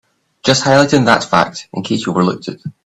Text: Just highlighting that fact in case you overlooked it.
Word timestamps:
Just 0.43 0.63
highlighting 0.63 1.05
that 1.05 1.23
fact 1.25 1.67
in 1.73 1.83
case 1.83 2.07
you 2.07 2.11
overlooked 2.11 2.47
it. 2.47 2.59